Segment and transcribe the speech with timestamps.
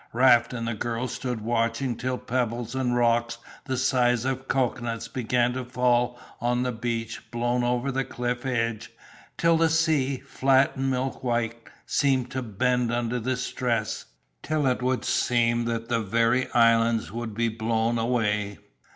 [0.13, 5.53] Raft and the girl stood watching till pebbles and rocks the size of coconuts began
[5.53, 8.91] to fall on the beach blown over the cliff edge,
[9.37, 14.05] till the sea, flat and milk white, seemed to bend under the stress,
[14.41, 18.57] till it would seem that the very islands would be blown away.